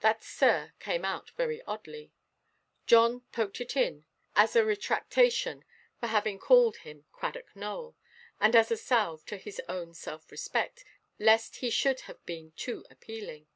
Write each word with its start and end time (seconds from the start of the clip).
That 0.00 0.24
"sir" 0.24 0.72
came 0.80 1.04
out 1.04 1.28
very 1.32 1.60
oddly. 1.64 2.10
John 2.86 3.20
poked 3.32 3.60
it 3.60 3.76
in, 3.76 4.06
as 4.34 4.56
a 4.56 4.64
retractation 4.64 5.62
for 6.00 6.06
having 6.06 6.38
called 6.38 6.78
him 6.78 7.04
"Cradock 7.12 7.54
Nowell," 7.54 7.94
and 8.40 8.56
as 8.56 8.70
a 8.70 8.78
salve 8.78 9.26
to 9.26 9.36
his 9.36 9.60
own 9.68 9.92
self–respect, 9.92 10.86
lest 11.18 11.56
he 11.56 11.68
should 11.68 12.00
have 12.08 12.24
been 12.24 12.52
too 12.52 12.86
appealing. 12.90 13.46